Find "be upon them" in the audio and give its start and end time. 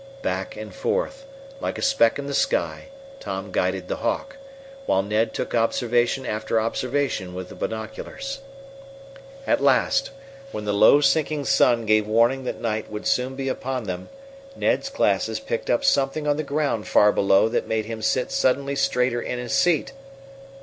13.35-14.09